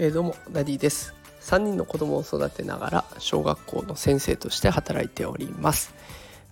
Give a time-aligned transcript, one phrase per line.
[0.00, 1.12] えー、どうもダディです。
[1.40, 5.92] 3人の子供を育てながら小学校の先生として働いております。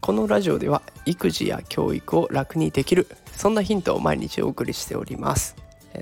[0.00, 5.54] このラジオでは育児や教育を楽にできるそんなヒントを毎日お送りしております。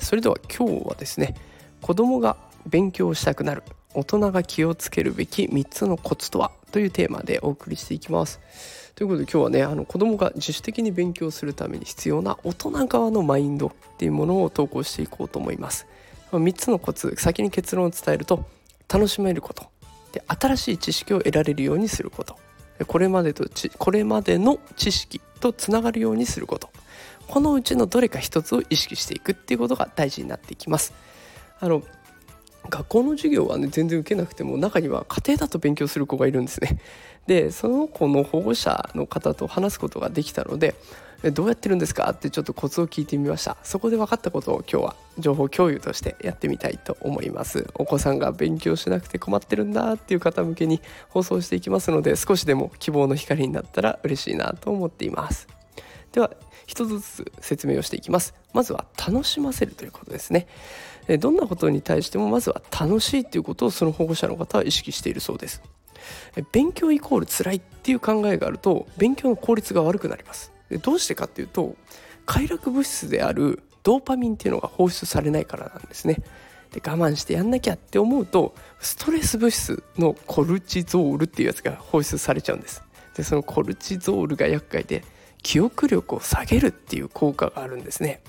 [0.00, 1.34] それでは今日はですね
[1.80, 3.62] 子供が勉強したくなる
[3.94, 6.52] 大人が気をつけるべき3つのコツとは？
[6.72, 8.40] というテーマでお送りしていきます。
[9.00, 15.86] ということで今日はねあの子供が自主的に勉強するために必要な大人側のマインドっていうものを投稿していこうと思います。
[16.32, 18.44] 3つのコツ先に結論を伝えると
[18.92, 19.64] 楽しめること。
[20.12, 22.36] で新しい知識を得られるようにすること。
[22.86, 26.68] これまでとこれまでの知識とつながるようにすること。
[27.26, 30.92] このうちのどれか一つを意識していくっていうことが大事になっていきます。
[31.58, 31.82] あの
[32.70, 36.80] 学校の授業はね全然受けなくても中には家庭だと勉強する子がいるんですね。
[37.26, 40.74] でその子の保護者の方と話すことができたので
[41.34, 43.58] どうやってるんですかってちょっとコツを聞いてみました。
[43.62, 47.66] そこで分かったことを今日は情報共有としてやってみたいと思います。
[47.74, 55.59] お子さんが勉強しなくて困ってるんだっていう方向けに放送していきますので少しでも希望の光になったら嬉しいなと思っています。
[56.12, 56.30] では
[56.66, 58.34] 一つずつ説明をしていきます。
[58.52, 60.46] まずは楽しませるということですね。
[61.18, 65.62] どんなことに対してもまずは楽しいということをその保護者の方は意識しているそうです。
[66.52, 70.52] 勉強イコール辛いっていう考えがあると勉強の効率が悪くなります。
[70.82, 71.76] どうしてかっていうと
[72.26, 76.16] 快楽物質であるドーパミンっていうのが放出されないからなんですね。
[76.72, 82.82] で我慢してやんなきゃって思うとストレス物質のコルチゾールっていうやつが放出されちゃうんです。
[83.16, 85.02] でそのコルチゾールが厄介で
[85.42, 88.20] 記憶力を下げるっていう効果があるんですね。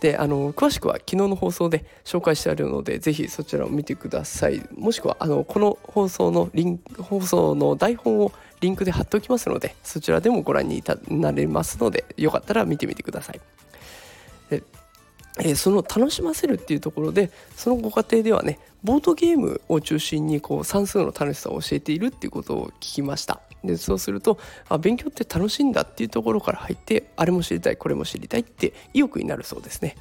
[0.00, 4.60] であの詳しくは昨日の放送で紹介してあるのでぜひそちらを見てください。
[4.76, 13.40] もしくはあのこの放送のリン放送の台本をリンクで貼っておきますのでそちらでもご覧になれますのでよかったら見てみてください。
[14.50, 14.64] で
[15.40, 23.40] えその楽しませるっていうところでそのご家庭ではねボードゲームを中心にこう算数の楽しさを教えているっていうことを聞きました。
[23.64, 29.96] でそうするとあ勉強って楽しいんだっていうところから入ってあれも知りたいこれも知りたいって意欲になるそうですね。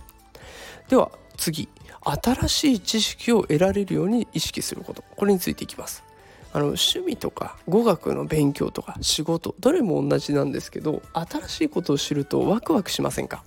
[0.90, 1.70] では次。
[2.04, 5.04] 新しい知識を得られるように意識すること。
[5.16, 6.04] これについていきます。
[6.52, 13.44] あの趣味とか語学の勉強とか仕事どれも同じなんですけど新しいことを知るとワクワクしませんか？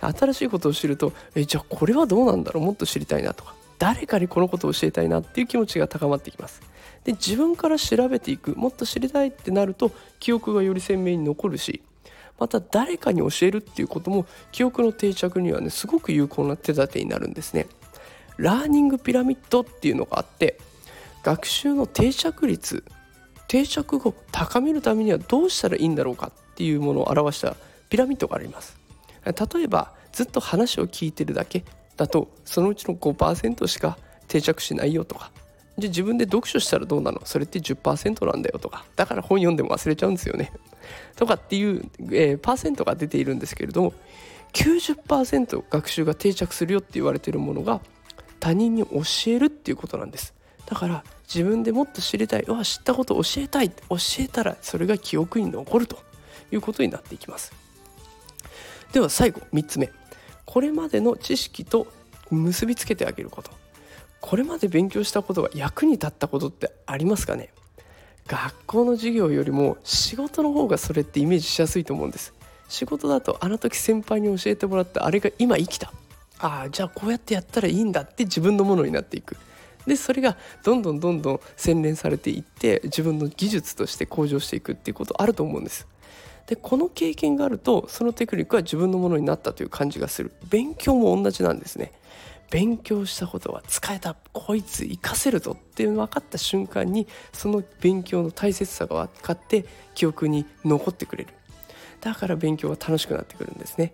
[0.00, 2.64] 新しいことを知るとえじゃあこれはどうなんだろう？
[2.64, 3.54] もっと知りたいなとか。
[3.80, 6.60] 誰かにこのことを教えたいなっていう気持ちが高まってきます。
[7.04, 11.82] で自分から調べていくもっと知りたいってなると記憶がより鮮明に残るし
[12.38, 17.66] また誰かに教えるっていうことも記憶の定着にはねすごく有効な手立てになるんですね。
[18.36, 20.58] ラーニングピラミッドっていうのがあって
[21.22, 22.84] 学習の定着率
[23.48, 27.56] 定着を高めるためにはどうしたらいいんだろうかっていうものを表した
[27.88, 28.78] ピラミッドがあります。
[29.24, 31.64] 例えばずっと話を聞いてるだけ
[31.96, 35.30] だとそのうちの5%しか定着しないよとか。
[35.78, 37.20] じゃ自分で読書したらどうなの？
[37.24, 38.84] それって10%なんだよとか。
[38.96, 40.52] だから本読んでも忘れちゃうんですよね。
[41.16, 43.92] とかっていう、えー、パーセントが出ているんですけれども
[44.52, 47.80] 90%学習が定着するよって言われているものが
[48.40, 50.34] 他人に教えるっていうことなんです。
[50.66, 52.44] だから自分でもっと知りたい。
[52.46, 53.70] わ知ったこと教えたい。
[53.70, 55.98] 教えたらそれが記憶に残ると
[56.50, 57.52] いうことになっていきます。
[58.92, 59.92] では最後3つ目。
[60.50, 61.86] これまでの知識と
[62.28, 63.52] 結びつけてあげること。
[64.20, 67.50] これまで勉強したことが役に立ったことってありますかね？
[68.26, 72.34] 学校の授業よりも仕事の方がそれってイメージしやすいと思うんです。
[72.68, 75.92] 仕事だとあの時先輩に教えてもらったあれが今生きた。
[76.40, 79.36] ああじゃあこうやってやったらいいんだって自分のものになっていく。
[79.86, 85.86] でそれがどんどんどんどん洗練されていって自分の技術として向上していくっていうことあると思うんです。
[86.46, 90.32] でこの経験があるとそのテクニックは自分のものになったという感じがする。
[90.48, 91.92] 勉強も同じなんですね。
[92.50, 94.16] 勉強したことは使えた。
[94.32, 101.34] こいつ活かせるぞって分かった瞬間にその勉強の大切さが分かって記憶に残ってくれる。
[102.00, 103.92] だから勉強が楽しくなってくるんですね。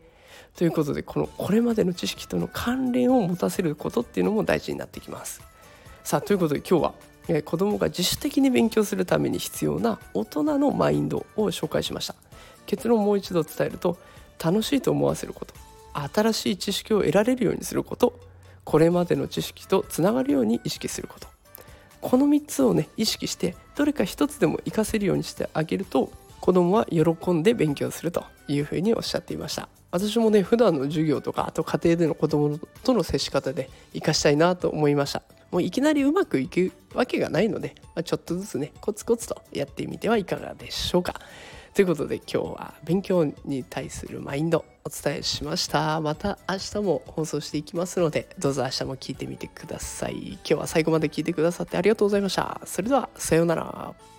[0.57, 5.43] ということでこのこれまでの知識との関連を持たせることっていうのも大事になってきます。
[6.03, 6.95] さあということで今日は、
[7.29, 12.15] えー、子どもが自主的に勉強するために必要な大人のマインドを紹介しました。
[12.67, 13.97] 結論をもう一度伝えると
[14.43, 15.55] 楽しいと思わせること
[16.13, 18.19] 新しい知識を得られるようにすること
[18.65, 21.29] これまでの知識とつながるように意識すること
[22.03, 29.69] この3つをね意識してどれか1つでも活かせるようにしてあげると子供は喜んで勉強するというふうにおっしゃっていました。
[29.91, 35.23] 私もね普段の授業とかあと家庭での子供との接し方で活かしたいなと思いました。
[35.51, 41.21] もういきなりうまくいくわけがないので、まあ、ちょっとずつねコツコツとやってみてはいかがでしょうか。
[41.75, 46.01] ということで今日は勉強に対するマインドお伝えしました。
[46.01, 50.33] また明日も放送していきますのでどうぞ明日も聞いてみてください。
[50.33, 52.63] 今日は最後まで聞いてくださってありがとうございました。
[52.65, 54.16] それではさようなら。